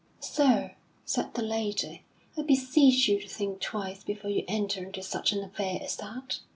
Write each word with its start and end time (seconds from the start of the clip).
"Sir," 0.19 0.75
said 1.05 1.35
the 1.35 1.43
lady, 1.43 2.01
"I 2.35 2.41
beseech 2.41 3.07
you 3.07 3.21
to 3.21 3.27
think 3.27 3.59
twice 3.59 4.03
before 4.03 4.31
you 4.31 4.43
enter 4.47 4.83
into 4.83 5.03
such 5.03 5.31
an 5.31 5.43
affair 5.43 5.77
as 5.83 5.95
that. 5.97 6.39